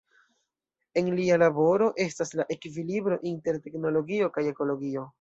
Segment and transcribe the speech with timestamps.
[1.01, 5.09] En lia laboro estas la ekvilibro inter teknologio kaj ekologio.